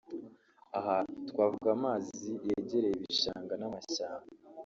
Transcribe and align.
aha 0.77 0.95
twavuga 1.29 1.67
amazi 1.77 2.25
yegereye 2.47 2.95
ibishanga 2.97 3.53
n’amashyamba” 3.57 4.29